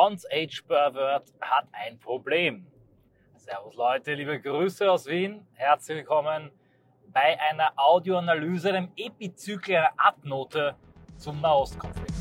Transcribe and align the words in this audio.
Bronze 0.00 0.26
Age 0.32 0.62
Pervert 0.66 1.30
hat 1.42 1.66
ein 1.72 1.98
Problem. 1.98 2.66
Servus 3.36 3.74
Leute, 3.74 4.14
liebe 4.14 4.40
Grüße 4.40 4.90
aus 4.90 5.04
Wien. 5.04 5.46
Herzlich 5.52 5.98
willkommen 5.98 6.50
bei 7.08 7.38
einer 7.38 7.74
Audioanalyse, 7.76 8.70
einem 8.70 8.90
Epizykel 8.96 9.76
einer 9.76 9.92
Abnote 9.98 10.74
zum 11.18 11.42
Nahostkonflikt. 11.42 12.14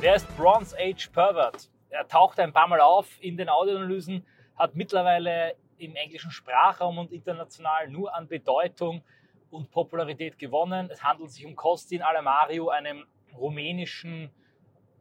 Wer 0.00 0.16
ist 0.16 0.36
Bronze 0.36 0.76
Age 0.76 1.08
Pervert? 1.12 1.70
Er 1.90 2.08
taucht 2.08 2.40
ein 2.40 2.52
paar 2.52 2.66
Mal 2.66 2.80
auf 2.80 3.06
in 3.20 3.36
den 3.36 3.48
Audioanalysen, 3.48 4.26
hat 4.56 4.74
mittlerweile 4.74 5.56
im 5.78 5.94
englischen 5.96 6.30
Sprachraum 6.30 6.98
und 6.98 7.12
international 7.12 7.88
nur 7.88 8.14
an 8.14 8.28
Bedeutung 8.28 9.02
und 9.50 9.70
Popularität 9.70 10.38
gewonnen. 10.38 10.88
Es 10.90 11.02
handelt 11.02 11.30
sich 11.30 11.44
um 11.44 11.54
Costin 11.54 12.02
Alemario, 12.02 12.68
einem 12.68 13.04
rumänischen 13.36 14.30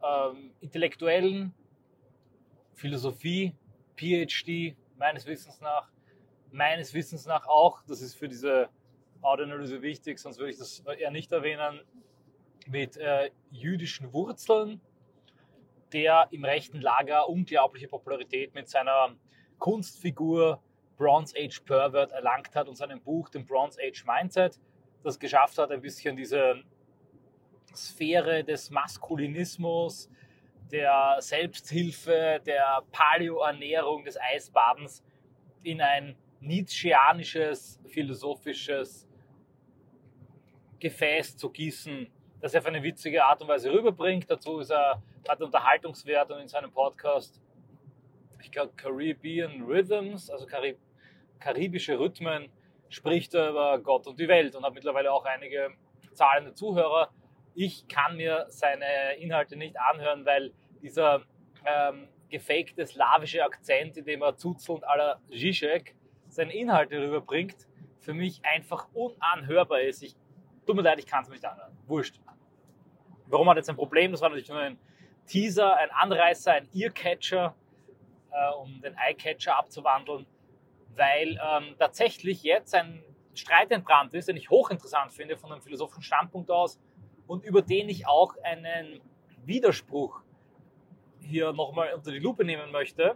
ähm, 0.03 0.51
Intellektuellen, 0.59 1.53
Philosophie, 2.73 3.53
PhD, 3.95 4.75
meines 4.97 5.25
Wissens 5.25 5.61
nach. 5.61 5.89
Meines 6.51 6.93
Wissens 6.93 7.25
nach 7.25 7.47
auch, 7.47 7.81
das 7.85 8.01
ist 8.01 8.15
für 8.15 8.29
diese 8.29 8.69
Audioanalyse 9.21 9.81
wichtig, 9.81 10.19
sonst 10.19 10.37
würde 10.37 10.51
ich 10.51 10.57
das 10.57 10.79
eher 10.79 11.11
nicht 11.11 11.31
erwähnen, 11.31 11.81
mit 12.67 12.97
äh, 12.97 13.31
jüdischen 13.51 14.13
Wurzeln, 14.13 14.79
der 15.91 16.27
im 16.31 16.45
rechten 16.45 16.81
Lager 16.81 17.27
unglaubliche 17.27 17.87
Popularität 17.87 18.53
mit 18.53 18.69
seiner 18.69 19.15
Kunstfigur 19.59 20.61
Bronze 20.97 21.35
Age 21.37 21.59
Pervert 21.65 22.11
erlangt 22.11 22.55
hat 22.55 22.67
und 22.67 22.75
seinem 22.75 23.01
Buch, 23.01 23.29
dem 23.29 23.45
Bronze 23.45 23.79
Age 23.81 24.05
Mindset, 24.05 24.59
das 25.03 25.19
geschafft 25.19 25.57
hat, 25.57 25.71
ein 25.71 25.81
bisschen 25.81 26.15
diese 26.15 26.63
Sphäre 27.75 28.43
des 28.43 28.69
Maskulinismus, 28.69 30.09
der 30.71 31.17
Selbsthilfe, 31.19 32.41
der 32.45 32.83
Paleoernährung, 32.91 34.05
des 34.05 34.17
Eisbadens 34.19 35.03
in 35.63 35.81
ein 35.81 36.15
Nietzscheanisches, 36.39 37.79
philosophisches 37.87 39.07
Gefäß 40.79 41.37
zu 41.37 41.49
gießen, 41.49 42.07
das 42.41 42.53
er 42.53 42.61
auf 42.61 42.67
eine 42.67 42.83
witzige 42.83 43.25
Art 43.25 43.41
und 43.41 43.47
Weise 43.47 43.71
rüberbringt. 43.71 44.29
Dazu 44.29 44.59
ist 44.59 44.71
er 44.71 45.01
hat 45.27 45.41
Unterhaltungswert 45.41 46.31
und 46.31 46.39
in 46.39 46.47
seinem 46.47 46.71
Podcast, 46.71 47.41
Caribbean 48.51 49.63
Rhythms, 49.63 50.29
also 50.29 50.45
Karib 50.45 50.77
karibische 51.39 51.99
Rhythmen, 51.99 52.49
spricht 52.89 53.33
er 53.33 53.49
über 53.49 53.79
Gott 53.79 54.07
und 54.07 54.19
die 54.19 54.27
Welt 54.27 54.55
und 54.55 54.63
hat 54.63 54.73
mittlerweile 54.73 55.11
auch 55.11 55.25
einige 55.25 55.71
zahlende 56.13 56.53
Zuhörer. 56.53 57.09
Ich 57.53 57.87
kann 57.87 58.15
mir 58.17 58.45
seine 58.49 59.15
Inhalte 59.19 59.55
nicht 59.55 59.79
anhören, 59.79 60.25
weil 60.25 60.53
dieser 60.81 61.23
ähm, 61.65 62.07
gefakte 62.29 62.85
slawische 62.85 63.43
Akzent, 63.43 63.97
in 63.97 64.05
dem 64.05 64.21
er 64.21 64.37
zuzelnd 64.37 64.83
aller 64.87 65.19
Zizek 65.29 65.95
seine 66.27 66.53
Inhalte 66.53 67.01
rüberbringt, 67.01 67.55
für 67.99 68.13
mich 68.13 68.41
einfach 68.43 68.87
unanhörbar 68.93 69.81
ist. 69.81 70.03
Ich, 70.03 70.15
tut 70.65 70.75
mir 70.75 70.81
leid, 70.81 70.99
ich 70.99 71.07
kann 71.07 71.23
es 71.23 71.29
nicht 71.29 71.45
anhören. 71.45 71.75
Wurscht. 71.87 72.19
Warum 73.27 73.49
hat 73.49 73.57
er 73.57 73.59
jetzt 73.59 73.69
ein 73.69 73.75
Problem? 73.75 74.11
Das 74.11 74.21
war 74.21 74.29
natürlich 74.29 74.49
nur 74.49 74.59
ein 74.59 74.77
Teaser, 75.25 75.75
ein 75.77 75.89
Anreißer, 75.91 76.53
ein 76.53 76.69
Earcatcher, 76.73 77.55
äh, 78.35 78.53
um 78.55 78.81
den 78.81 78.95
Eyecatcher 78.97 79.57
abzuwandeln, 79.57 80.25
weil 80.95 81.39
ähm, 81.41 81.75
tatsächlich 81.79 82.43
jetzt 82.43 82.75
ein 82.75 83.03
Streit 83.33 83.71
entbrannt 83.71 84.13
ist, 84.13 84.27
den 84.27 84.37
ich 84.37 84.49
hochinteressant 84.49 85.13
finde 85.13 85.37
von 85.37 85.51
einem 85.51 85.61
philosophischen 85.61 86.03
Standpunkt 86.03 86.51
aus 86.51 86.79
und 87.27 87.43
über 87.43 87.61
den 87.61 87.89
ich 87.89 88.07
auch 88.07 88.35
einen 88.43 89.01
Widerspruch 89.45 90.21
hier 91.21 91.53
nochmal 91.53 91.93
unter 91.93 92.11
die 92.11 92.19
Lupe 92.19 92.45
nehmen 92.45 92.71
möchte. 92.71 93.15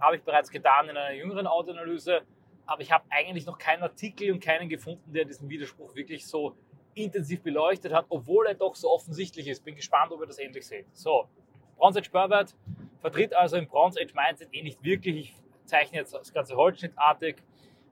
Habe 0.00 0.16
ich 0.16 0.22
bereits 0.22 0.50
getan 0.50 0.88
in 0.88 0.96
einer 0.96 1.14
jüngeren 1.14 1.46
Audioanalyse, 1.46 2.22
aber 2.66 2.82
ich 2.82 2.92
habe 2.92 3.04
eigentlich 3.10 3.46
noch 3.46 3.58
keinen 3.58 3.82
Artikel 3.82 4.30
und 4.30 4.40
keinen 4.40 4.68
gefunden, 4.68 5.12
der 5.12 5.24
diesen 5.24 5.48
Widerspruch 5.48 5.94
wirklich 5.94 6.26
so 6.26 6.54
intensiv 6.94 7.42
beleuchtet 7.42 7.92
hat, 7.92 8.06
obwohl 8.08 8.46
er 8.46 8.54
doch 8.54 8.74
so 8.74 8.90
offensichtlich 8.90 9.48
ist. 9.48 9.64
Bin 9.64 9.74
gespannt, 9.74 10.12
ob 10.12 10.20
ihr 10.20 10.26
das 10.26 10.38
endlich 10.38 10.66
seht. 10.66 10.86
So, 10.96 11.28
Bronze 11.76 12.00
Age 12.00 12.10
Pervert 12.10 12.54
vertritt 13.00 13.34
also 13.34 13.56
im 13.56 13.66
Bronze 13.66 14.00
Age 14.00 14.14
Mindset 14.14 14.48
eh 14.52 14.62
nicht 14.62 14.82
wirklich. 14.82 15.16
Ich 15.16 15.34
zeichne 15.64 15.98
jetzt 15.98 16.14
das 16.14 16.32
Ganze 16.32 16.56
holzschnittartig. 16.56 17.36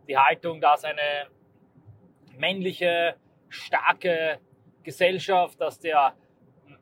Die 0.08 0.16
Haltung, 0.16 0.60
dass 0.60 0.84
eine 0.84 1.28
männliche, 2.36 3.16
starke 3.48 4.40
Gesellschaft, 4.82 5.60
dass 5.60 5.78
der 5.78 6.14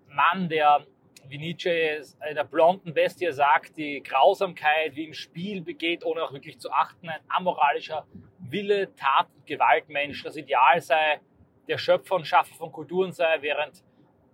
Mann, 0.09 0.49
der 0.49 0.87
wie 1.29 1.39
Nietzsche 1.39 2.03
einer 2.21 2.45
blonden 2.45 2.93
Bestie 2.93 3.33
sagt, 3.33 3.77
die 3.79 4.03
Grausamkeit 4.03 4.95
wie 4.95 5.05
im 5.05 5.15
Spiel 5.15 5.63
begeht, 5.63 6.05
ohne 6.05 6.23
auch 6.23 6.33
wirklich 6.33 6.59
zu 6.59 6.71
achten, 6.71 7.09
ein 7.09 7.21
amoralischer 7.29 8.07
Wille, 8.39 8.95
Tat, 8.95 9.29
Gewaltmensch, 9.47 10.23
das 10.23 10.37
Ideal 10.37 10.81
sei, 10.81 11.21
der 11.67 11.79
Schöpfer 11.79 12.17
und 12.17 12.27
Schaffer 12.27 12.55
von 12.55 12.71
Kulturen 12.71 13.13
sei, 13.13 13.39
während 13.41 13.83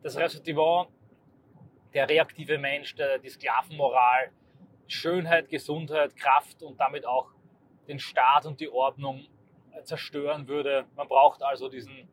das 0.03 0.17
Ressentiment, 0.17 0.89
der 1.95 2.09
reaktive 2.09 2.59
Mensch, 2.59 2.95
der, 2.95 3.19
die 3.19 3.29
Sklavenmoral, 3.29 4.31
Schönheit, 4.87 5.49
Gesundheit, 5.49 6.17
Kraft 6.17 6.63
und 6.63 6.79
damit 6.79 7.07
auch 7.07 7.31
den 7.89 7.99
Staat 7.99 8.47
und 8.47 8.61
die 8.61 8.69
Ordnung 8.69 9.27
zerstören 9.85 10.49
würde. 10.49 10.87
Man 10.97 11.09
braucht 11.09 11.43
also 11.43 11.69
diesen 11.69 12.09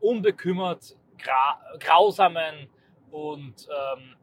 unbekümmert 0.00 0.96
gra 1.18 1.60
grausamen 1.78 2.68
und 3.10 3.68
ähm, 3.68 4.16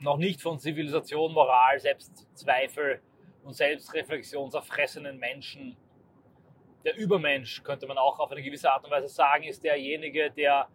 noch 0.00 0.16
nicht 0.16 0.42
von 0.42 0.58
Zivilisation, 0.58 1.32
Moral, 1.32 1.78
Selbstzweifel 1.78 3.00
und 3.42 3.54
Selbstreflexion 3.54 4.50
zerfressenen 4.50 5.18
Menschen, 5.18 5.76
der 6.84 6.96
Übermensch, 6.96 7.62
könnte 7.62 7.86
man 7.86 7.96
auch 7.96 8.18
auf 8.18 8.30
eine 8.30 8.42
gewisse 8.42 8.70
Art 8.70 8.84
und 8.84 8.90
Weise 8.90 9.08
sagen, 9.08 9.44
ist 9.44 9.64
derjenige, 9.64 10.30
der 10.30 10.68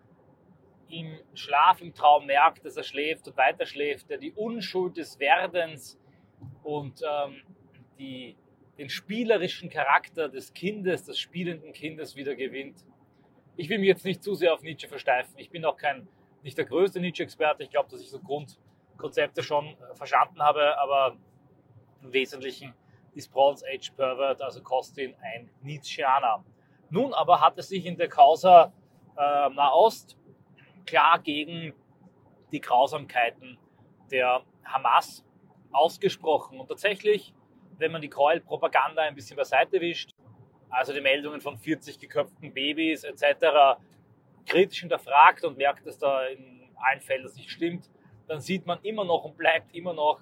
im 0.89 1.19
Schlaf, 1.33 1.81
im 1.81 1.94
Traum 1.94 2.25
merkt, 2.25 2.66
dass 2.66 2.77
er 2.77 2.83
schläft 2.83 3.27
und 3.27 3.38
weiter 3.38 3.66
schläft, 3.66 4.09
der 4.09 4.17
die 4.17 4.31
Unschuld 4.31 4.97
des 4.97 5.19
Werdens 5.19 6.00
und 6.63 7.01
ähm, 7.01 7.41
die, 7.97 8.35
den 8.77 8.89
spielerischen 8.89 9.69
Charakter 9.69 10.29
des 10.29 10.53
Kindes, 10.53 11.03
des 11.05 11.19
spielenden 11.19 11.73
Kindes 11.73 12.16
wieder 12.16 12.35
gewinnt. 12.35 12.85
Ich 13.55 13.69
will 13.69 13.77
mich 13.77 13.88
jetzt 13.88 14.05
nicht 14.05 14.23
zu 14.23 14.33
sehr 14.35 14.53
auf 14.53 14.61
Nietzsche 14.61 14.88
versteifen. 14.88 15.33
Ich 15.38 15.50
bin 15.50 15.66
auch 15.66 15.77
kein, 15.77 16.07
nicht 16.44 16.57
der 16.57 16.66
größte 16.66 17.00
Nietzsche-Experte. 17.00 17.63
Ich 17.63 17.69
glaube, 17.69 17.89
dass 17.89 18.01
ich 18.01 18.09
so 18.09 18.19
Grundkonzepte 18.19 19.44
schon 19.44 19.75
verstanden 19.95 20.41
habe, 20.41 20.77
aber 20.79 21.17
im 22.01 22.13
Wesentlichen 22.13 22.73
ist 23.13 23.31
Bronze 23.31 23.66
Age 23.67 23.91
Pervert, 23.91 24.41
also 24.41 24.61
Kostin, 24.61 25.16
ein 25.21 25.50
Nietzscheaner. 25.61 26.44
Nun 26.89 27.13
aber 27.13 27.41
hat 27.41 27.57
es 27.57 27.69
sich 27.69 27.85
in 27.85 27.97
der 27.97 28.07
Causa 28.07 28.73
äh, 29.17 29.50
Nahost 29.50 30.17
klar 30.89 31.19
gegen 31.19 31.73
die 32.51 32.61
Grausamkeiten 32.61 33.57
der 34.11 34.41
Hamas 34.66 35.23
ausgesprochen. 35.72 36.59
Und 36.59 36.67
tatsächlich, 36.67 37.33
wenn 37.77 37.91
man 37.91 38.01
die 38.01 38.09
Gräuelpropaganda 38.09 39.03
ein 39.03 39.16
bisschen 39.16 39.38
beiseite 39.38 39.79
wischt, 39.81 40.16
also 40.69 40.91
die 40.94 41.01
Meldungen 41.01 41.41
von 41.41 41.57
40 41.57 42.00
geköpften 42.00 42.53
Babys 42.53 43.03
etc., 43.03 43.79
kritisch 44.47 44.79
hinterfragt 44.79 45.45
und 45.45 45.57
merkt, 45.57 45.85
dass 45.85 46.00
da 46.00 46.25
in 46.25 46.72
allen 46.75 47.01
Fällen 47.01 47.23
das 47.23 47.35
nicht 47.35 47.51
stimmt, 47.51 47.89
dann 48.27 48.39
sieht 48.39 48.66
man 48.66 48.79
immer 48.81 49.06
noch 49.06 49.25
und 49.25 49.38
bleibt 49.38 49.75
immer 49.75 49.94
noch 49.94 50.21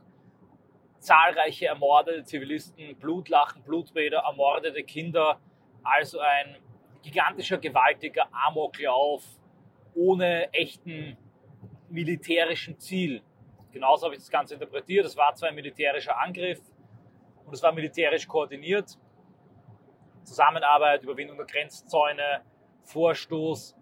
zahlreiche 1.00 1.68
ermordete 1.68 2.24
Zivilisten, 2.24 2.96
Blutlachen, 2.98 3.64
Blutbäder, 3.64 4.20
ermordete 4.20 4.84
Kinder. 4.84 5.40
Also 5.84 6.20
ein 6.20 6.58
gigantischer, 7.04 7.58
gewaltiger 7.58 8.28
Amoklauf 8.34 9.24
ohne 9.98 10.54
echten 10.54 11.18
militärischen 11.90 12.80
Ziel. 12.80 13.22
Genauso 13.72 14.06
habe 14.06 14.16
ich 14.16 14.22
das 14.22 14.30
Ganze 14.30 14.54
interpretiert. 14.54 15.06
Es 15.06 15.18
war 15.18 15.34
zwar 15.36 15.50
ein 15.50 15.56
militärischer 15.56 16.18
Angriff 16.20 16.62
und 17.46 17.54
es 17.54 17.64
war 17.64 17.72
militärisch 17.72 18.28
koordiniert. 18.28 18.98
Zusammenarbeit, 20.24 21.04
Überwindung 21.04 21.38
der 21.38 21.46
Grenzzäune, 21.46 22.42
Vorstoß, 22.84 23.76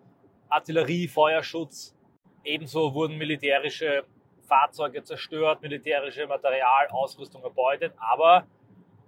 Artillerie, 0.50 1.08
Feuerschutz. 1.08 1.96
Ebenso 2.44 2.94
wurden 2.94 3.18
militärische 3.18 4.06
Fahrzeuge 4.48 5.04
zerstört, 5.04 5.62
militärische 5.62 6.28
Material, 6.28 6.88
Ausrüstung 6.90 7.44
erbeutet, 7.44 7.94
aber 7.98 8.46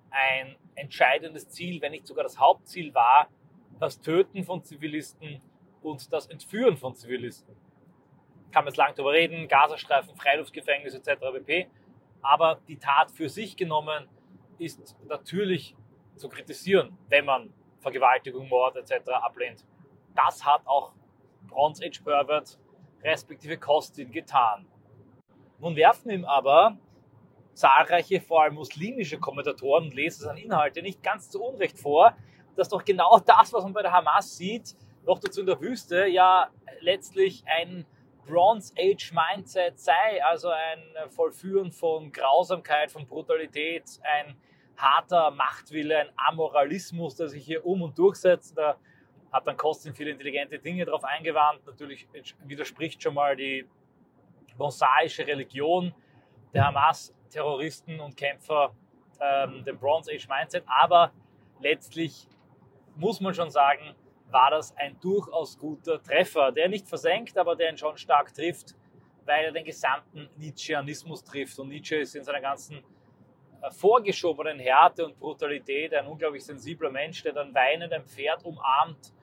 ein 0.09 0.55
entscheidendes 0.75 1.47
Ziel, 1.49 1.81
wenn 1.81 1.91
nicht 1.91 2.07
sogar 2.07 2.23
das 2.23 2.39
Hauptziel 2.39 2.93
war, 2.93 3.29
das 3.79 4.01
Töten 4.01 4.43
von 4.43 4.63
Zivilisten 4.63 5.41
und 5.89 6.11
das 6.13 6.27
Entführen 6.27 6.77
von 6.77 6.95
Zivilisten. 6.95 7.55
Kann 8.51 8.63
man 8.63 8.67
jetzt 8.67 8.77
lang 8.77 8.93
darüber 8.95 9.13
reden, 9.13 9.47
Gazastreifen, 9.47 10.15
Freiluftgefängnis 10.15 10.93
etc. 10.93 11.21
pp. 11.33 11.67
Aber 12.21 12.59
die 12.67 12.77
Tat 12.77 13.11
für 13.11 13.29
sich 13.29 13.55
genommen 13.55 14.07
ist 14.57 14.95
natürlich 15.07 15.75
zu 16.15 16.29
kritisieren, 16.29 16.97
wenn 17.09 17.25
man 17.25 17.53
Vergewaltigung, 17.79 18.47
Mord 18.49 18.75
etc. 18.75 19.09
ablehnt. 19.11 19.65
Das 20.15 20.45
hat 20.45 20.65
auch 20.65 20.93
Bronze 21.47 21.85
Age 21.85 22.03
Pervert 22.03 22.59
respektive 23.03 23.57
Kostin 23.57 24.11
getan. 24.11 24.65
Nun 25.59 25.75
werfen 25.75 26.09
ihm 26.09 26.25
aber 26.25 26.77
zahlreiche, 27.53 28.21
vor 28.21 28.43
allem 28.43 28.55
muslimische 28.55 29.19
Kommentatoren 29.19 29.85
und 29.85 29.93
Leser 29.93 30.31
an 30.31 30.37
Inhalte 30.37 30.81
nicht 30.81 31.01
ganz 31.01 31.29
zu 31.29 31.41
Unrecht 31.41 31.79
vor, 31.79 32.15
dass 32.55 32.69
doch 32.69 32.83
genau 32.83 33.19
das, 33.19 33.53
was 33.53 33.63
man 33.63 33.73
bei 33.73 33.81
der 33.81 33.91
Hamas 33.91 34.35
sieht, 34.37 34.75
noch 35.07 35.19
dazu 35.19 35.39
in 35.39 35.47
der 35.47 35.59
Wüste, 35.61 36.05
ja 36.05 36.49
letztlich 36.81 37.43
ein 37.47 37.85
Bronze 38.27 38.73
Age 38.77 39.13
Mindset 39.13 39.79
sei, 39.79 40.23
also 40.23 40.49
ein 40.49 41.09
Vollführen 41.09 41.71
von 41.71 42.11
Grausamkeit, 42.11 42.91
von 42.91 43.07
Brutalität, 43.07 43.85
ein 44.03 44.35
harter 44.75 45.31
Machtwille, 45.31 45.97
ein 45.97 46.09
Amoralismus, 46.17 47.15
der 47.15 47.29
sich 47.29 47.45
hier 47.45 47.65
um 47.65 47.81
und 47.81 47.97
durchsetzt. 47.97 48.57
Da 48.57 48.77
hat 49.31 49.47
dann 49.47 49.55
Kostin 49.55 49.95
viele 49.95 50.11
intelligente 50.11 50.59
Dinge 50.59 50.83
darauf 50.83 51.05
eingewandt. 51.05 51.65
Natürlich 51.65 52.07
widerspricht 52.43 53.01
schon 53.01 53.13
mal 53.13 53.35
die 53.37 53.65
mosaische 54.57 55.25
Religion 55.25 55.93
der 56.53 56.65
Hamas-Terroristen 56.65 58.01
und 58.01 58.17
Kämpfer 58.17 58.75
ähm, 59.21 59.63
dem 59.63 59.79
Bronze 59.79 60.11
Age 60.11 60.27
Mindset. 60.27 60.65
Aber 60.67 61.13
letztlich 61.61 62.27
muss 62.97 63.21
man 63.21 63.33
schon 63.33 63.49
sagen, 63.49 63.95
war 64.29 64.51
das 64.51 64.75
ein 64.77 64.99
durchaus 64.99 65.57
guter 65.57 66.01
Treffer, 66.01 66.51
der 66.51 66.69
nicht 66.69 66.87
versenkt, 66.87 67.37
aber 67.37 67.55
der 67.55 67.71
ihn 67.71 67.77
schon 67.77 67.97
stark 67.97 68.33
trifft, 68.33 68.75
weil 69.25 69.45
er 69.45 69.51
den 69.51 69.65
gesamten 69.65 70.29
Nietzscheanismus 70.37 71.23
trifft. 71.23 71.57
Und 71.59 71.69
Nietzsche 71.69 71.97
ist 71.97 72.15
in 72.15 72.23
seiner 72.23 72.41
ganzen 72.41 72.83
äh, 73.61 73.71
vorgeschobenen 73.71 74.59
Härte 74.59 75.05
und 75.05 75.19
Brutalität 75.19 75.93
ein 75.93 76.07
unglaublich 76.07 76.45
sensibler 76.45 76.91
Mensch, 76.91 77.23
der 77.23 77.33
dann 77.33 77.53
weinend 77.53 77.93
ein 77.93 78.05
Pferd 78.05 78.43
umarmt, 78.45 79.13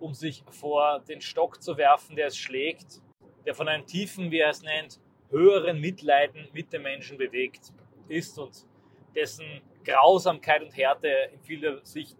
um 0.00 0.14
sich 0.14 0.44
vor 0.50 1.00
den 1.00 1.20
Stock 1.20 1.62
zu 1.62 1.76
werfen, 1.76 2.16
der 2.16 2.26
es 2.26 2.36
schlägt, 2.36 3.00
der 3.46 3.54
von 3.54 3.68
einem 3.68 3.86
tiefen, 3.86 4.30
wie 4.30 4.38
er 4.38 4.50
es 4.50 4.62
nennt, 4.62 5.00
höheren 5.30 5.80
Mitleiden 5.80 6.48
mit 6.52 6.72
dem 6.72 6.82
Menschen 6.82 7.18
bewegt 7.18 7.72
ist 8.08 8.38
und 8.38 8.66
dessen 9.14 9.62
Grausamkeit 9.84 10.62
und 10.62 10.76
Härte 10.76 11.08
in 11.32 11.40
vieler 11.40 11.84
Sicht 11.84 12.18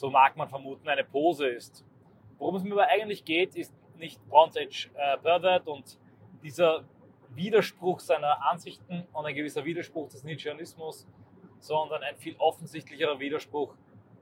so 0.00 0.08
mag 0.08 0.34
man 0.34 0.48
vermuten, 0.48 0.88
eine 0.88 1.04
Pose 1.04 1.46
ist. 1.46 1.84
Worum 2.38 2.56
es 2.56 2.64
mir 2.64 2.72
aber 2.72 2.88
eigentlich 2.88 3.22
geht, 3.22 3.54
ist 3.54 3.74
nicht 3.98 4.18
Bronze 4.30 4.60
Age 4.60 4.90
äh, 4.94 5.18
Pervert 5.18 5.68
und 5.68 5.98
dieser 6.42 6.84
Widerspruch 7.34 8.00
seiner 8.00 8.50
Ansichten 8.50 9.06
und 9.12 9.26
ein 9.26 9.34
gewisser 9.34 9.62
Widerspruch 9.62 10.08
des 10.08 10.24
Nietzscheanismus, 10.24 11.06
sondern 11.58 12.02
ein 12.02 12.16
viel 12.16 12.34
offensichtlicherer 12.38 13.20
Widerspruch, 13.20 13.74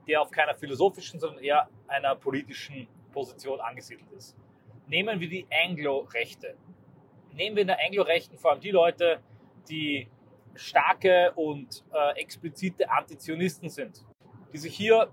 der 0.05 0.21
auf 0.21 0.31
keiner 0.31 0.53
philosophischen, 0.53 1.17
sondern 1.17 1.41
eher 1.41 1.69
einer 1.87 2.13
politischen 2.13 2.89
Position 3.13 3.61
angesiedelt 3.61 4.11
ist. 4.11 4.35
Nehmen 4.87 5.21
wir 5.21 5.29
die 5.29 5.47
Anglo-Rechte. 5.65 6.57
Nehmen 7.31 7.55
wir 7.55 7.61
in 7.61 7.67
der 7.67 7.79
Anglo-Rechten 7.79 8.37
vor 8.37 8.51
allem 8.51 8.59
die 8.59 8.71
Leute, 8.71 9.21
die 9.69 10.09
starke 10.55 11.31
und 11.35 11.85
äh, 11.93 12.19
explizite 12.19 12.91
Antizionisten 12.91 13.69
sind, 13.69 14.05
die 14.51 14.57
sich 14.57 14.75
hier 14.75 15.09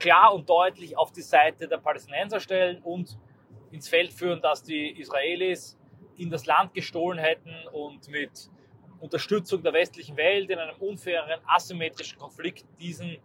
klar 0.00 0.34
und 0.34 0.48
deutlich 0.48 0.96
auf 0.96 1.12
die 1.12 1.22
Seite 1.22 1.68
der 1.68 1.76
Palästinenser 1.76 2.40
stellen 2.40 2.82
und 2.82 3.18
ins 3.70 3.88
Feld 3.88 4.12
führen, 4.12 4.40
dass 4.40 4.62
die 4.62 4.98
Israelis 4.98 5.78
in 6.16 6.30
das 6.30 6.46
Land 6.46 6.74
gestohlen 6.74 7.18
hätten 7.18 7.54
und 7.72 8.08
mit 8.08 8.50
Unterstützung 8.98 9.62
der 9.62 9.72
westlichen 9.72 10.16
Welt 10.16 10.50
in 10.50 10.58
einem 10.58 10.76
unfairen, 10.78 11.40
asymmetrischen 11.46 12.18
Konflikt 12.18 12.66
diesen 12.80 13.18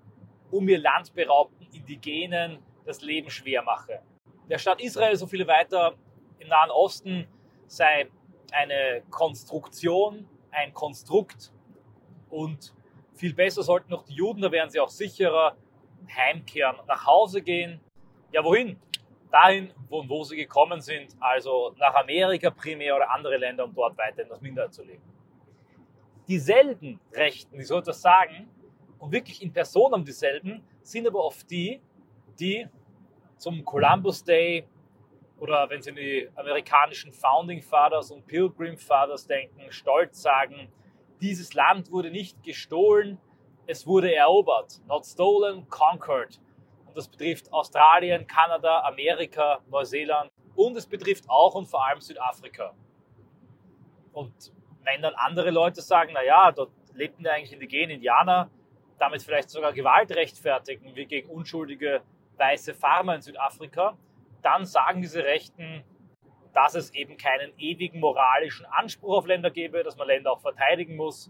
um 0.51 0.69
ihr 0.69 0.79
Land 0.79 1.13
beraubten 1.13 1.67
Indigenen 1.73 2.59
das 2.85 3.01
Leben 3.01 3.29
schwer 3.29 3.63
mache. 3.63 4.01
Der 4.49 4.59
Staat 4.59 4.81
Israel, 4.81 5.15
so 5.15 5.25
viele 5.25 5.47
weiter 5.47 5.95
im 6.39 6.47
Nahen 6.47 6.69
Osten, 6.69 7.27
sei 7.67 8.09
eine 8.51 9.01
Konstruktion, 9.09 10.27
ein 10.51 10.73
Konstrukt 10.73 11.51
und 12.29 12.73
viel 13.15 13.33
besser 13.33 13.63
sollten 13.63 13.91
noch 13.91 14.03
die 14.03 14.13
Juden, 14.13 14.41
da 14.41 14.51
wären 14.51 14.69
sie 14.69 14.79
auch 14.79 14.89
sicherer, 14.89 15.57
heimkehren, 16.07 16.77
nach 16.87 17.05
Hause 17.05 17.41
gehen. 17.41 17.79
Ja, 18.31 18.43
wohin? 18.43 18.79
Dahin, 19.31 19.71
wo, 19.89 20.07
wo 20.07 20.23
sie 20.23 20.35
gekommen 20.35 20.81
sind, 20.81 21.15
also 21.19 21.73
nach 21.77 21.95
Amerika 21.95 22.49
primär 22.49 22.95
oder 22.95 23.09
andere 23.11 23.37
Länder, 23.37 23.65
um 23.65 23.73
dort 23.73 23.97
weiterhin 23.97 24.29
das 24.29 24.41
Minderheit 24.41 24.73
zu 24.73 24.83
leben. 24.83 25.03
Dieselben 26.27 26.99
Rechten, 27.13 27.57
die 27.57 27.63
so 27.63 27.77
etwas 27.77 28.01
sagen, 28.01 28.49
und 28.97 29.11
wirklich 29.11 29.41
in 29.41 29.51
Person 29.51 29.93
um 29.93 30.05
dieselben, 30.05 30.63
sind 30.81 31.07
aber 31.07 31.23
oft 31.23 31.49
die, 31.49 31.81
die 32.39 32.67
zum 33.37 33.63
Columbus 33.63 34.23
Day 34.23 34.65
oder 35.37 35.69
wenn 35.69 35.81
sie 35.81 35.89
in 35.89 35.95
die 35.95 36.29
amerikanischen 36.35 37.11
Founding 37.11 37.61
Fathers 37.61 38.11
und 38.11 38.25
Pilgrim 38.25 38.77
Fathers 38.77 39.27
denken, 39.27 39.69
stolz 39.69 40.21
sagen, 40.21 40.69
dieses 41.21 41.53
Land 41.53 41.91
wurde 41.91 42.09
nicht 42.09 42.41
gestohlen, 42.43 43.17
es 43.67 43.85
wurde 43.85 44.13
erobert. 44.13 44.81
Not 44.87 45.05
stolen, 45.05 45.67
conquered. 45.69 46.39
Und 46.85 46.97
das 46.97 47.07
betrifft 47.07 47.51
Australien, 47.51 48.27
Kanada, 48.27 48.81
Amerika, 48.81 49.59
Neuseeland 49.69 50.31
und 50.55 50.77
es 50.77 50.85
betrifft 50.85 51.29
auch 51.29 51.55
und 51.55 51.65
vor 51.65 51.85
allem 51.85 51.99
Südafrika. 51.99 52.73
Und 54.13 54.33
wenn 54.83 55.01
dann 55.01 55.13
andere 55.15 55.51
Leute 55.51 55.81
sagen, 55.81 56.13
naja, 56.13 56.51
dort 56.51 56.71
lebten 56.93 57.25
ja 57.25 57.33
eigentlich 57.33 57.53
indigene 57.53 57.93
Indianer, 57.93 58.49
damit 58.97 59.21
vielleicht 59.21 59.49
sogar 59.49 59.73
Gewalt 59.73 60.11
rechtfertigen, 60.11 60.95
wie 60.95 61.05
gegen 61.05 61.29
unschuldige 61.29 62.01
weiße 62.37 62.73
Farmer 62.73 63.15
in 63.15 63.21
Südafrika, 63.21 63.97
dann 64.41 64.65
sagen 64.65 65.01
diese 65.01 65.23
Rechten, 65.23 65.83
dass 66.53 66.75
es 66.75 66.93
eben 66.93 67.17
keinen 67.17 67.51
ewigen 67.57 67.99
moralischen 67.99 68.65
Anspruch 68.67 69.17
auf 69.17 69.25
Länder 69.25 69.51
gebe, 69.51 69.83
dass 69.83 69.97
man 69.97 70.07
Länder 70.07 70.31
auch 70.31 70.39
verteidigen 70.39 70.95
muss, 70.95 71.29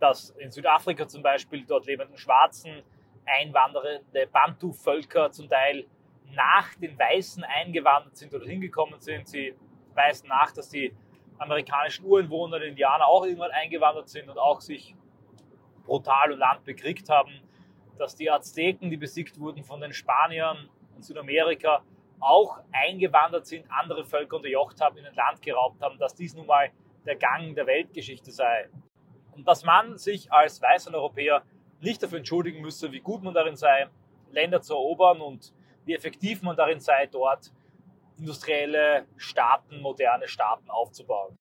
dass 0.00 0.30
in 0.30 0.50
Südafrika 0.50 1.06
zum 1.06 1.22
Beispiel 1.22 1.64
dort 1.64 1.86
lebenden 1.86 2.16
Schwarzen, 2.16 2.82
einwandernde 3.26 4.26
Bantu-Völker 4.32 5.30
zum 5.30 5.48
Teil 5.48 5.86
nach 6.32 6.74
den 6.74 6.98
Weißen 6.98 7.44
eingewandert 7.44 8.16
sind 8.16 8.34
oder 8.34 8.46
hingekommen 8.46 9.00
sind. 9.00 9.28
Sie 9.28 9.54
weisen 9.94 10.28
nach, 10.28 10.52
dass 10.52 10.70
die 10.70 10.94
amerikanischen 11.38 12.04
Ureinwohner, 12.04 12.60
die 12.60 12.68
Indianer 12.68 13.06
auch 13.06 13.24
irgendwann 13.24 13.50
eingewandert 13.50 14.08
sind 14.08 14.28
und 14.28 14.38
auch 14.38 14.60
sich 14.60 14.94
brutal 15.84 16.32
und 16.32 16.38
Land 16.38 16.64
bekriegt 16.64 17.08
haben, 17.08 17.32
dass 17.98 18.16
die 18.16 18.30
Azteken, 18.30 18.90
die 18.90 18.96
besiegt 18.96 19.38
wurden 19.38 19.62
von 19.62 19.80
den 19.80 19.92
Spaniern 19.92 20.68
in 20.96 21.02
Südamerika, 21.02 21.82
auch 22.20 22.58
eingewandert 22.72 23.46
sind, 23.46 23.64
andere 23.70 24.04
Völker 24.04 24.36
unterjocht 24.36 24.80
haben, 24.80 24.98
in 24.98 25.06
ein 25.06 25.14
Land 25.14 25.42
geraubt 25.42 25.80
haben, 25.82 25.98
dass 25.98 26.14
dies 26.14 26.34
nun 26.34 26.46
mal 26.46 26.70
der 27.06 27.16
Gang 27.16 27.54
der 27.54 27.66
Weltgeschichte 27.66 28.30
sei. 28.30 28.68
Und 29.32 29.46
dass 29.46 29.64
man 29.64 29.96
sich 29.98 30.32
als 30.32 30.60
weißer 30.60 30.92
Europäer 30.94 31.42
nicht 31.80 32.02
dafür 32.02 32.18
entschuldigen 32.18 32.60
müsse, 32.60 32.92
wie 32.92 33.00
gut 33.00 33.22
man 33.22 33.34
darin 33.34 33.56
sei, 33.56 33.88
Länder 34.30 34.60
zu 34.60 34.74
erobern 34.74 35.20
und 35.20 35.52
wie 35.84 35.94
effektiv 35.94 36.42
man 36.42 36.56
darin 36.56 36.80
sei, 36.80 37.06
dort 37.06 37.52
industrielle 38.18 39.06
Staaten, 39.16 39.80
moderne 39.80 40.28
Staaten 40.28 40.70
aufzubauen. 40.70 41.38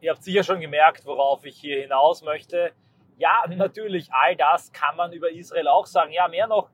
Ihr 0.00 0.10
habt 0.12 0.22
sicher 0.22 0.42
schon 0.42 0.60
gemerkt, 0.60 1.04
worauf 1.04 1.44
ich 1.44 1.58
hier 1.58 1.82
hinaus 1.82 2.22
möchte. 2.22 2.72
Ja, 3.18 3.44
natürlich, 3.48 4.12
all 4.12 4.36
das 4.36 4.72
kann 4.72 4.96
man 4.96 5.12
über 5.12 5.30
Israel 5.30 5.68
auch 5.68 5.86
sagen. 5.86 6.12
Ja, 6.12 6.28
mehr 6.28 6.46
noch, 6.46 6.70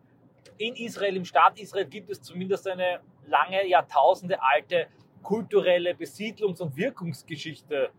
in 0.59 0.75
Israel, 0.77 1.17
im 1.17 1.25
Staat 1.25 1.59
Israel 1.59 1.87
gibt 1.87 2.11
es 2.11 2.21
zumindest 2.21 2.69
eine 2.69 3.01
lange, 3.27 3.67
Jahrtausende 3.67 4.43
alte 4.43 4.87
kulturelle 5.23 5.93
Besiedlungs- 5.93 6.61
und 6.61 6.77
Wirkungsgeschichte 6.77 7.91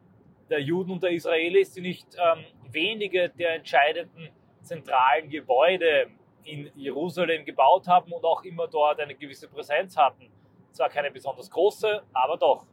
der 0.49 0.59
Juden 0.59 0.91
und 0.91 1.03
der 1.03 1.11
Israelis, 1.11 1.71
die 1.71 1.81
nicht 1.81 2.07
ähm, 2.15 2.45
wenige 2.71 3.29
der 3.29 3.55
entscheidenden 3.55 4.29
zentralen 4.61 5.29
Gebäude 5.29 6.07
in 6.43 6.71
Jerusalem 6.75 7.45
gebaut 7.45 7.87
haben 7.87 8.11
und 8.11 8.23
auch 8.23 8.43
immer 8.43 8.67
dort 8.67 8.99
eine 8.99 9.15
gewisse 9.15 9.47
Präsenz 9.47 9.95
hatten. 9.97 10.29
Zwar 10.71 10.89
keine 10.89 11.11
besonders 11.11 11.49
große, 11.49 12.03
aber 12.13 12.37
doch. 12.37 12.65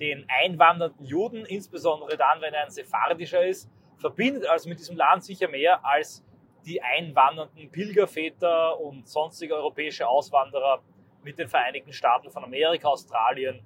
Den 0.00 0.26
einwandernden 0.28 1.04
Juden, 1.04 1.44
insbesondere 1.44 2.16
dann, 2.16 2.40
wenn 2.40 2.54
er 2.54 2.64
ein 2.64 2.70
sephardischer 2.70 3.44
ist, 3.46 3.70
verbindet 3.98 4.46
also 4.46 4.68
mit 4.68 4.80
diesem 4.80 4.96
Land 4.96 5.22
sicher 5.22 5.48
mehr 5.48 5.84
als 5.84 6.24
die 6.64 6.82
einwandernden 6.82 7.70
Pilgerväter 7.70 8.78
und 8.80 9.08
sonstige 9.08 9.54
europäische 9.54 10.08
Auswanderer 10.08 10.82
mit 11.22 11.38
den 11.38 11.48
Vereinigten 11.48 11.92
Staaten 11.92 12.30
von 12.30 12.44
Amerika, 12.44 12.88
Australien, 12.88 13.64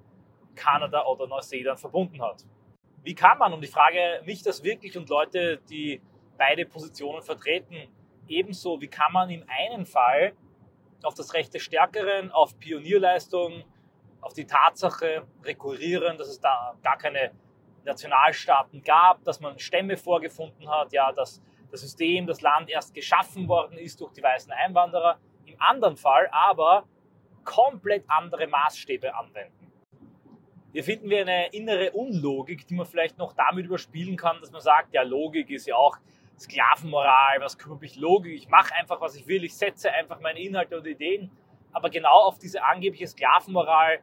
Kanada 0.55 1.05
oder 1.07 1.27
Neuseeland 1.27 1.79
verbunden 1.79 2.21
hat. 2.23 2.45
Wie 3.07 3.15
kann 3.15 3.39
man, 3.39 3.53
und 3.53 3.63
ich 3.63 3.71
frage 3.71 4.21
mich 4.25 4.43
das 4.43 4.65
wirklich 4.65 4.99
und 4.99 5.09
Leute, 5.09 5.59
die 5.71 6.03
beide 6.37 6.67
Positionen 6.67 7.23
vertreten, 7.23 7.77
ebenso, 8.27 8.81
wie 8.81 8.89
kann 8.89 9.13
man 9.13 9.31
im 9.31 9.45
einen 9.47 9.87
Fall 9.87 10.33
auf 11.05 11.15
das 11.15 11.33
Recht 11.33 11.55
des 11.55 11.63
Stärkeren, 11.63 12.33
auf 12.33 12.59
Pionierleistungen, 12.59 13.63
auf 14.21 14.33
die 14.33 14.45
Tatsache 14.45 15.25
rekurrieren, 15.45 16.19
dass 16.19 16.27
es 16.27 16.41
da 16.41 16.75
gar 16.83 16.99
keine 16.99 17.31
Nationalstaaten 17.85 18.83
gab, 18.83 19.23
dass 19.23 19.39
man 19.39 19.57
Stämme 19.61 19.97
vorgefunden 19.97 20.69
hat, 20.69 20.93
ja, 20.93 21.13
dass 21.13 21.41
das 21.71 21.83
System, 21.83 22.27
das 22.27 22.41
Land 22.41 22.71
erst 22.71 22.93
geschaffen 22.93 23.47
worden 23.47 23.79
ist 23.79 24.01
durch 24.01 24.15
die 24.15 24.23
weißen 24.25 24.51
Einwanderer. 24.51 25.21
Im 25.45 25.55
anderen 25.61 25.97
Fall 25.97 26.29
aber 26.33 26.89
komplett 27.45 28.03
andere 28.09 28.49
Maßstäbe 28.49 29.15
anwenden. 29.15 29.56
Hier 30.76 30.85
finden 30.85 31.09
wir 31.09 31.23
eine 31.23 31.49
innere 31.54 31.92
Unlogik, 31.92 32.66
die 32.66 32.75
man 32.75 32.85
vielleicht 32.85 33.16
noch 33.16 33.33
damit 33.33 33.64
überspielen 33.64 34.14
kann, 34.14 34.38
dass 34.42 34.50
man 34.50 34.61
sagt, 34.61 34.92
ja, 34.92 35.00
Logik 35.04 35.49
ist 35.49 35.66
ja 35.66 35.75
auch 35.75 35.97
Sklavenmoral, 36.38 37.40
was 37.40 37.56
kümmert 37.56 37.80
mich 37.80 37.97
Logik, 37.97 38.35
ich 38.35 38.50
mache 38.50 38.75
einfach, 38.75 39.00
was 39.00 39.16
ich 39.16 39.26
will, 39.26 39.42
ich 39.42 39.56
setze 39.56 39.90
einfach 39.90 40.21
meine 40.21 40.38
Inhalte 40.38 40.76
und 40.76 40.87
Ideen. 40.87 41.30
Aber 41.73 41.88
genau 41.88 42.25
auf 42.25 42.38
diese 42.38 42.62
angebliche 42.62 43.06
Sklavenmoral, 43.06 44.00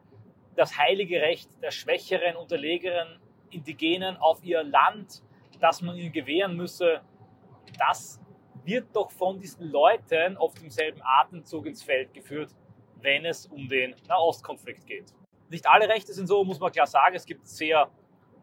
das 0.56 0.76
heilige 0.76 1.20
Recht 1.20 1.48
der 1.62 1.70
schwächeren, 1.70 2.34
unterlegeren 2.34 3.20
Indigenen 3.50 4.16
auf 4.16 4.42
ihr 4.42 4.64
Land, 4.64 5.22
das 5.60 5.80
man 5.80 5.94
ihnen 5.94 6.10
gewähren 6.12 6.56
müsse, 6.56 7.02
das 7.78 8.20
wird 8.64 8.88
doch 8.96 9.12
von 9.12 9.38
diesen 9.38 9.70
Leuten 9.70 10.36
auf 10.38 10.54
demselben 10.54 11.02
Atemzug 11.04 11.66
ins 11.66 11.84
Feld 11.84 12.12
geführt, 12.12 12.50
wenn 12.96 13.24
es 13.26 13.46
um 13.46 13.68
den 13.68 13.94
Nahostkonflikt 14.08 14.84
geht. 14.88 15.14
Nicht 15.48 15.66
alle 15.66 15.88
Rechte 15.88 16.12
sind 16.12 16.26
so, 16.26 16.44
muss 16.44 16.60
man 16.60 16.72
klar 16.72 16.86
sagen. 16.86 17.14
Es 17.14 17.26
gibt 17.26 17.46
sehr 17.46 17.90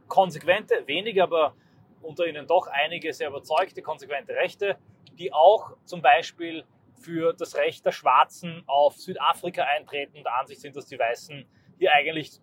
konsequente, 0.07 0.83
wenige, 0.85 1.23
aber 1.23 1.55
unter 2.01 2.25
ihnen 2.25 2.47
doch 2.47 2.67
einige 2.67 3.13
sehr 3.13 3.29
überzeugte, 3.29 3.81
konsequente 3.81 4.33
Rechte, 4.33 4.77
die 5.17 5.33
auch 5.33 5.77
zum 5.85 6.01
Beispiel 6.01 6.63
für 7.01 7.33
das 7.33 7.55
Recht 7.55 7.85
der 7.85 7.91
Schwarzen 7.91 8.63
auf 8.67 8.97
Südafrika 8.97 9.63
eintreten 9.63 10.17
und 10.17 10.23
der 10.23 10.35
Ansicht 10.37 10.61
sind, 10.61 10.75
dass 10.75 10.85
die 10.85 10.99
Weißen 10.99 11.45
hier 11.79 11.91
eigentlich 11.93 12.39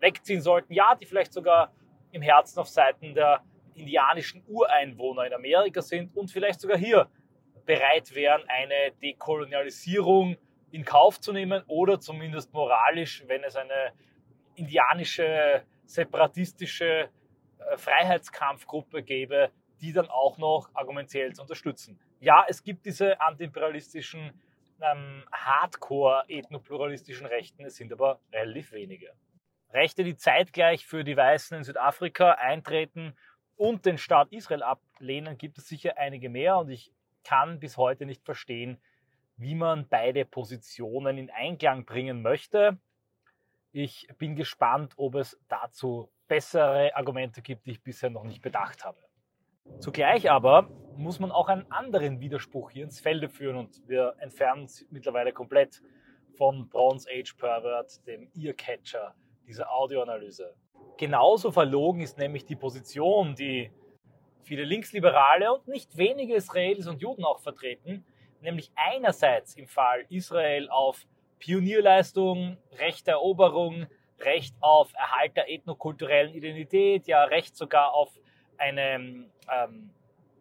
wegziehen 0.00 0.40
sollten. 0.40 0.72
Ja, 0.72 0.94
die 0.94 1.06
vielleicht 1.06 1.32
sogar 1.32 1.72
im 2.12 2.22
Herzen 2.22 2.58
auf 2.58 2.68
Seiten 2.68 3.14
der 3.14 3.42
indianischen 3.74 4.42
Ureinwohner 4.46 5.26
in 5.26 5.34
Amerika 5.34 5.82
sind 5.82 6.16
und 6.16 6.30
vielleicht 6.30 6.60
sogar 6.60 6.78
hier 6.78 7.08
bereit 7.66 8.14
wären, 8.14 8.42
eine 8.48 8.92
Dekolonialisierung 9.02 10.36
in 10.70 10.84
Kauf 10.84 11.20
zu 11.20 11.32
nehmen 11.32 11.62
oder 11.66 12.00
zumindest 12.00 12.52
moralisch, 12.52 13.24
wenn 13.26 13.42
es 13.44 13.56
eine 13.56 13.92
indianische, 14.54 15.64
separatistische 15.84 17.08
äh, 17.58 17.76
Freiheitskampfgruppe 17.76 19.02
gäbe, 19.02 19.50
die 19.80 19.92
dann 19.92 20.08
auch 20.08 20.38
noch 20.38 20.70
argumentiell 20.74 21.32
zu 21.32 21.42
unterstützen. 21.42 21.98
Ja, 22.20 22.44
es 22.48 22.62
gibt 22.62 22.84
diese 22.84 23.20
antiimperialistischen, 23.20 24.32
ähm, 24.82 25.24
hardcore-ethnopluralistischen 25.32 27.26
Rechten, 27.26 27.64
es 27.64 27.76
sind 27.76 27.92
aber 27.92 28.20
relativ 28.32 28.72
wenige. 28.72 29.12
Rechte, 29.72 30.04
die 30.04 30.16
zeitgleich 30.16 30.86
für 30.86 31.04
die 31.04 31.16
Weißen 31.16 31.56
in 31.56 31.64
Südafrika 31.64 32.32
eintreten 32.32 33.16
und 33.56 33.86
den 33.86 33.98
Staat 33.98 34.32
Israel 34.32 34.62
ablehnen, 34.62 35.38
gibt 35.38 35.58
es 35.58 35.68
sicher 35.68 35.96
einige 35.96 36.28
mehr 36.28 36.58
und 36.58 36.70
ich 36.70 36.92
kann 37.24 37.60
bis 37.60 37.76
heute 37.76 38.06
nicht 38.06 38.24
verstehen, 38.24 38.80
wie 39.40 39.54
man 39.54 39.88
beide 39.88 40.26
Positionen 40.26 41.16
in 41.16 41.30
Einklang 41.30 41.86
bringen 41.86 42.20
möchte. 42.20 42.78
Ich 43.72 44.06
bin 44.18 44.36
gespannt, 44.36 44.92
ob 44.96 45.14
es 45.14 45.40
dazu 45.48 46.12
bessere 46.28 46.94
Argumente 46.94 47.40
gibt, 47.40 47.64
die 47.64 47.70
ich 47.70 47.82
bisher 47.82 48.10
noch 48.10 48.24
nicht 48.24 48.42
bedacht 48.42 48.84
habe. 48.84 48.98
Zugleich 49.78 50.30
aber 50.30 50.68
muss 50.96 51.20
man 51.20 51.30
auch 51.32 51.48
einen 51.48 51.70
anderen 51.72 52.20
Widerspruch 52.20 52.70
hier 52.70 52.84
ins 52.84 53.00
Felde 53.00 53.30
führen 53.30 53.56
und 53.56 53.80
wir 53.88 54.14
entfernen 54.18 54.62
uns 54.62 54.86
mittlerweile 54.90 55.32
komplett 55.32 55.80
von 56.36 56.68
Bronze 56.68 57.08
Age 57.10 57.34
Pervert, 57.34 58.06
dem 58.06 58.30
Earcatcher 58.34 59.14
dieser 59.46 59.72
Audioanalyse. 59.72 60.54
Genauso 60.98 61.50
verlogen 61.50 62.02
ist 62.02 62.18
nämlich 62.18 62.44
die 62.44 62.56
Position, 62.56 63.34
die 63.34 63.70
viele 64.42 64.64
Linksliberale 64.64 65.54
und 65.54 65.66
nicht 65.66 65.96
wenige 65.96 66.34
Israelis 66.34 66.86
und 66.86 67.00
Juden 67.00 67.24
auch 67.24 67.40
vertreten, 67.40 68.04
nämlich 68.42 68.70
einerseits 68.74 69.54
im 69.54 69.66
Fall 69.66 70.04
Israel 70.08 70.68
auf 70.68 71.06
Pionierleistung, 71.38 72.56
Recht 72.78 73.06
der 73.06 73.14
Eroberung, 73.14 73.86
Recht 74.20 74.54
auf 74.60 74.92
Erhalt 74.94 75.36
der 75.36 75.50
ethnokulturellen 75.50 76.34
Identität, 76.34 77.06
ja 77.06 77.24
Recht 77.24 77.56
sogar 77.56 77.94
auf 77.94 78.12
eine 78.58 79.28
ähm, 79.50 79.90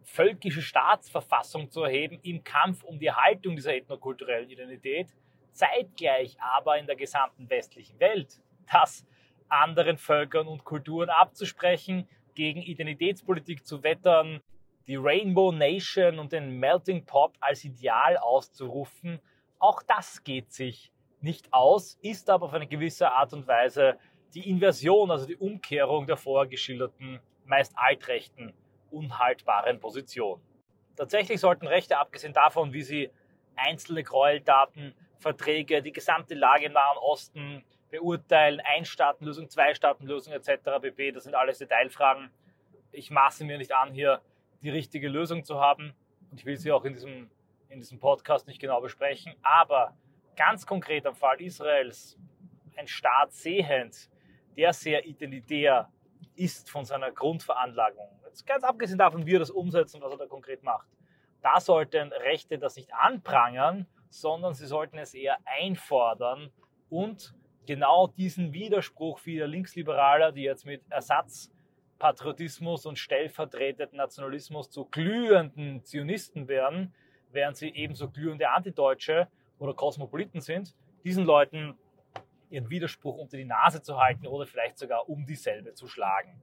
völkische 0.03 0.61
Staatsverfassung 0.61 1.69
zu 1.69 1.83
erheben 1.83 2.19
im 2.23 2.43
Kampf 2.43 2.83
um 2.83 2.99
die 2.99 3.07
Erhaltung 3.07 3.55
dieser 3.55 3.75
ethnokulturellen 3.75 4.49
Identität, 4.49 5.07
zeitgleich 5.51 6.35
aber 6.41 6.77
in 6.77 6.87
der 6.87 6.95
gesamten 6.95 7.49
westlichen 7.49 7.99
Welt 7.99 8.41
das 8.71 9.05
anderen 9.47 9.97
Völkern 9.97 10.47
und 10.47 10.63
Kulturen 10.63 11.09
abzusprechen, 11.09 12.07
gegen 12.35 12.61
Identitätspolitik 12.61 13.65
zu 13.65 13.83
wettern, 13.83 14.41
die 14.89 14.95
Rainbow 14.95 15.51
Nation 15.51 16.17
und 16.17 16.33
den 16.33 16.59
Melting 16.59 17.05
Pot 17.05 17.35
als 17.39 17.63
Ideal 17.63 18.17
auszurufen, 18.17 19.21
auch 19.59 19.83
das 19.83 20.23
geht 20.23 20.51
sich 20.51 20.91
nicht 21.21 21.53
aus, 21.53 21.99
ist 22.01 22.27
aber 22.27 22.47
auf 22.47 22.53
eine 22.53 22.65
gewisse 22.65 23.11
Art 23.11 23.31
und 23.33 23.47
Weise 23.47 23.99
die 24.33 24.49
Inversion, 24.49 25.11
also 25.11 25.27
die 25.27 25.35
Umkehrung 25.35 26.07
der 26.07 26.17
vorher 26.17 26.49
geschilderten, 26.49 27.19
meist 27.45 27.73
altrechten, 27.75 28.51
unhaltbaren 28.89 29.79
Position. 29.79 30.41
Tatsächlich 30.95 31.39
sollten 31.39 31.67
Rechte, 31.67 31.99
abgesehen 31.99 32.33
davon, 32.33 32.73
wie 32.73 32.81
sie 32.81 33.11
einzelne 33.55 34.01
Gräueltaten, 34.01 34.95
Verträge, 35.19 35.83
die 35.83 35.91
gesamte 35.91 36.33
Lage 36.33 36.65
im 36.65 36.73
Nahen 36.73 36.97
Osten 36.97 37.63
beurteilen, 37.91 38.59
Ein-Staaten-Lösung, 38.59 39.49
Zwei-Staaten-Lösung 39.49 40.33
etc. 40.33 40.81
pp. 40.81 41.11
Das 41.11 41.25
sind 41.25 41.35
alles 41.35 41.59
Detailfragen. 41.59 42.31
Ich 42.91 43.11
maße 43.11 43.45
mir 43.45 43.59
nicht 43.59 43.73
an, 43.75 43.93
hier 43.93 44.21
die 44.61 44.69
richtige 44.69 45.07
Lösung 45.07 45.43
zu 45.43 45.59
haben. 45.59 45.93
Und 46.31 46.39
ich 46.39 46.45
will 46.45 46.57
sie 46.57 46.71
auch 46.71 46.85
in 46.85 46.93
diesem, 46.93 47.29
in 47.69 47.79
diesem 47.79 47.99
Podcast 47.99 48.47
nicht 48.47 48.59
genau 48.59 48.81
besprechen. 48.81 49.33
Aber 49.41 49.95
ganz 50.35 50.65
konkret 50.65 51.05
am 51.05 51.15
Fall 51.15 51.41
Israels, 51.41 52.17
ein 52.77 52.87
Staat 52.87 53.33
sehend, 53.33 54.09
der 54.55 54.73
sehr 54.73 55.05
identitär 55.05 55.89
ist 56.35 56.69
von 56.69 56.85
seiner 56.85 57.11
Grundveranlagung. 57.11 58.07
Jetzt 58.25 58.45
ganz 58.45 58.63
abgesehen 58.63 58.97
davon, 58.97 59.25
wie 59.25 59.35
er 59.35 59.39
das 59.39 59.49
umsetzt 59.49 59.95
und 59.95 60.01
was 60.01 60.11
er 60.11 60.17
da 60.17 60.25
konkret 60.27 60.63
macht. 60.63 60.87
Da 61.41 61.59
sollten 61.59 62.11
Rechte 62.11 62.57
das 62.57 62.75
nicht 62.75 62.93
anprangern, 62.93 63.87
sondern 64.09 64.53
sie 64.53 64.65
sollten 64.65 64.97
es 64.97 65.13
eher 65.13 65.37
einfordern 65.45 66.51
und 66.89 67.33
genau 67.65 68.07
diesen 68.07 68.53
Widerspruch 68.53 69.19
vieler 69.19 69.47
Linksliberaler, 69.47 70.31
die 70.31 70.43
jetzt 70.43 70.65
mit 70.65 70.81
Ersatz 70.89 71.51
Patriotismus 71.99 72.85
und 72.85 72.97
stellvertretenden 72.97 73.97
Nationalismus 73.97 74.69
zu 74.69 74.85
glühenden 74.85 75.83
Zionisten 75.83 76.47
werden, 76.47 76.93
während 77.31 77.57
sie 77.57 77.69
ebenso 77.69 78.09
glühende 78.09 78.49
Antideutsche 78.49 79.27
oder 79.59 79.73
Kosmopoliten 79.73 80.41
sind, 80.41 80.75
diesen 81.03 81.25
Leuten 81.25 81.77
ihren 82.49 82.69
Widerspruch 82.69 83.17
unter 83.17 83.37
die 83.37 83.45
Nase 83.45 83.81
zu 83.81 83.97
halten 83.97 84.25
oder 84.25 84.47
vielleicht 84.47 84.79
sogar 84.79 85.07
um 85.07 85.25
dieselbe 85.25 85.73
zu 85.73 85.87
schlagen. 85.87 86.41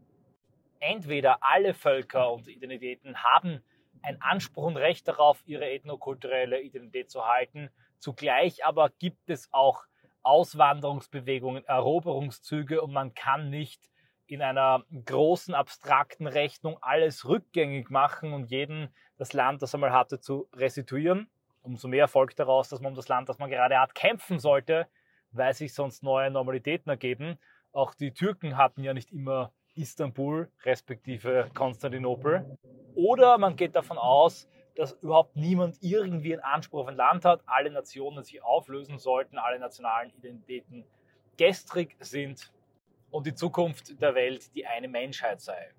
Entweder 0.79 1.39
alle 1.41 1.75
Völker 1.75 2.33
und 2.33 2.47
Identitäten 2.49 3.25
haben 3.25 3.63
ein 4.03 4.21
Anspruch 4.21 4.67
und 4.67 4.77
Recht 4.77 5.09
darauf, 5.09 5.43
ihre 5.47 5.69
ethnokulturelle 5.69 6.61
Identität 6.61 7.11
zu 7.11 7.27
halten, 7.27 7.71
zugleich 7.99 8.65
aber 8.65 8.91
gibt 8.91 9.31
es 9.31 9.49
auch 9.53 9.85
Auswanderungsbewegungen, 10.23 11.65
Eroberungszüge 11.65 12.83
und 12.83 12.93
man 12.93 13.15
kann 13.15 13.49
nicht 13.49 13.91
in 14.27 14.43
einer 14.43 14.85
großen 15.05 15.55
abstrakten 15.55 16.27
Rechnung 16.27 16.79
alles 16.81 17.29
rückgängig 17.29 17.91
machen 17.91 18.33
und 18.33 18.51
jeden 18.51 18.89
das 19.19 19.33
Land, 19.33 19.63
das 19.63 19.75
er 19.75 19.79
mal 19.79 19.93
hatte, 19.93 20.21
zu 20.21 20.49
restituieren. 20.55 21.29
Umso 21.63 21.89
mehr 21.89 22.09
folgt 22.09 22.39
daraus, 22.39 22.69
dass 22.69 22.81
man 22.81 22.93
um 22.93 22.97
das 22.97 23.09
Land, 23.09 23.29
das 23.29 23.39
man 23.39 23.51
gerade 23.51 23.79
hat, 23.79 23.95
kämpfen 23.95 24.39
sollte, 24.39 24.87
weil 25.33 25.55
sich 25.55 25.75
sonst 25.75 26.03
neue 26.03 26.31
Normalitäten 26.31 26.91
ergeben. 26.91 27.39
Auch 27.73 27.95
die 27.95 28.13
Türken 28.13 28.57
hatten 28.57 28.83
ja 28.83 28.95
nicht 28.95 29.13
immer 29.13 29.53
Istanbul 29.75 30.51
respektive 30.65 31.51
Konstantinopel. 31.55 32.59
Oder 32.95 33.39
man 33.39 33.57
geht 33.57 33.77
davon 33.77 33.99
aus, 33.99 34.49
dass 34.77 34.93
überhaupt 35.03 35.37
niemand 35.37 35.79
irgendwie 35.81 36.35
einen 36.35 36.43
Anspruch 36.43 36.81
auf 36.81 36.89
ein 36.89 36.97
Land 36.97 37.25
hat, 37.25 37.43
alle 37.47 37.71
Nationen 37.71 38.23
sich 38.23 38.43
auflösen 38.43 38.99
sollten, 38.99 39.39
alle 39.39 39.59
nationalen 39.59 40.11
Identitäten 40.11 40.85
gestrig 41.37 41.97
sind 42.01 42.53
und 43.17 43.27
die 43.27 43.35
Zukunft 43.35 44.01
der 44.01 44.15
Welt 44.15 44.55
die 44.55 44.67
eine 44.67 44.89
Menschheit 44.89 45.41
sei. 45.41 45.73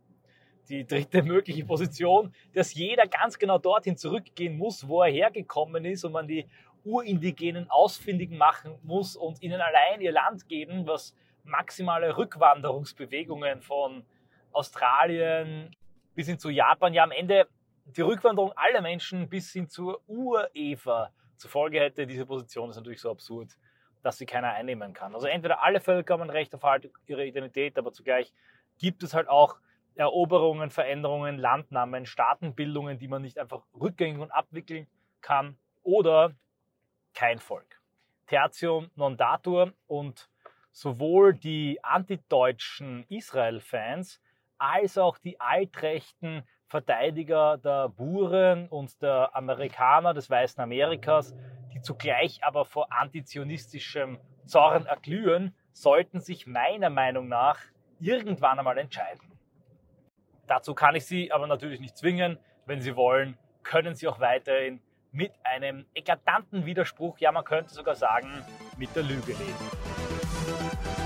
Die 0.69 0.85
dritte 0.85 1.23
mögliche 1.23 1.63
Position, 1.63 2.33
dass 2.53 2.73
jeder 2.73 3.07
ganz 3.07 3.37
genau 3.37 3.57
dorthin 3.57 3.95
zurückgehen 3.95 4.57
muss, 4.57 4.87
wo 4.87 5.03
er 5.03 5.11
hergekommen 5.11 5.85
ist 5.85 6.03
und 6.03 6.11
man 6.11 6.27
die 6.27 6.45
Urindigenen 6.83 7.69
ausfindig 7.69 8.31
machen 8.31 8.77
muss 8.83 9.15
und 9.15 9.41
ihnen 9.41 9.61
allein 9.61 10.01
ihr 10.01 10.11
Land 10.11 10.47
geben, 10.49 10.87
was 10.87 11.15
maximale 11.43 12.17
Rückwanderungsbewegungen 12.17 13.61
von 13.61 14.03
Australien 14.51 15.75
bis 16.15 16.27
hin 16.27 16.39
zu 16.39 16.49
Japan 16.49 16.93
ja 16.93 17.03
am 17.03 17.11
Ende 17.11 17.47
die 17.85 18.01
Rückwanderung 18.01 18.51
aller 18.55 18.81
Menschen 18.81 19.29
bis 19.29 19.53
hin 19.53 19.69
zur 19.69 20.01
Ur-Eva 20.07 21.13
zur 21.37 21.49
Folge 21.49 21.79
hätte. 21.79 22.05
Diese 22.07 22.25
Position 22.25 22.69
ist 22.69 22.75
natürlich 22.75 22.99
so 22.99 23.11
absurd, 23.11 23.57
dass 24.03 24.17
sie 24.17 24.25
keiner 24.25 24.53
einnehmen 24.53 24.93
kann. 24.93 25.13
Also 25.13 25.27
entweder 25.27 25.63
alle 25.63 25.79
Völker 25.79 26.13
haben 26.13 26.23
ein 26.23 26.29
Recht 26.29 26.53
auf 26.55 26.63
halt 26.63 26.89
ihre 27.05 27.25
Identität, 27.25 27.77
aber 27.77 27.91
zugleich 27.91 28.33
gibt 28.77 29.03
es 29.03 29.13
halt 29.13 29.27
auch 29.27 29.57
Eroberungen, 29.95 30.69
Veränderungen, 30.69 31.37
Landnahmen, 31.37 32.05
Staatenbildungen, 32.05 32.99
die 32.99 33.07
man 33.07 33.23
nicht 33.23 33.39
einfach 33.39 33.63
rückgängig 33.79 34.19
und 34.19 34.31
abwickeln 34.31 34.87
kann 35.21 35.57
oder 35.83 36.33
kein 37.13 37.39
Volk. 37.39 37.81
Tertium 38.27 38.91
non 38.95 39.17
datur 39.17 39.73
und 39.87 40.29
sowohl 40.71 41.33
die 41.33 41.83
antideutschen 41.83 43.05
Israel-Fans 43.09 44.21
als 44.59 44.97
auch 44.97 45.17
die 45.17 45.39
altrechten 45.39 46.43
Verteidiger 46.67 47.57
der 47.57 47.89
Buren 47.89 48.67
und 48.67 49.01
der 49.01 49.35
Amerikaner 49.35 50.13
des 50.13 50.29
Weißen 50.29 50.61
Amerikas, 50.61 51.33
zugleich 51.87 52.43
aber 52.43 52.65
vor 52.65 52.91
antizionistischem 52.91 54.19
Zorn 54.45 54.85
erglühen, 54.85 55.55
sollten 55.71 56.19
sich 56.19 56.45
meiner 56.45 56.89
Meinung 56.89 57.29
nach 57.29 57.59
irgendwann 58.01 58.59
einmal 58.59 58.77
entscheiden. 58.77 59.31
Dazu 60.47 60.75
kann 60.75 60.95
ich 60.95 61.05
Sie 61.05 61.31
aber 61.31 61.47
natürlich 61.47 61.79
nicht 61.79 61.97
zwingen. 61.97 62.39
Wenn 62.65 62.81
Sie 62.81 62.97
wollen, 62.97 63.37
können 63.63 63.95
Sie 63.95 64.05
auch 64.09 64.19
weiterhin 64.19 64.81
mit 65.13 65.31
einem 65.45 65.85
eklatanten 65.93 66.65
Widerspruch, 66.65 67.19
ja 67.19 67.31
man 67.31 67.45
könnte 67.45 67.73
sogar 67.73 67.95
sagen, 67.95 68.43
mit 68.77 68.93
der 68.93 69.03
Lüge 69.03 69.31
leben. 69.31 70.96